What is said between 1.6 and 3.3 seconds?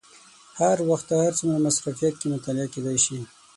مصروفیت کې مطالعه کېدای شي.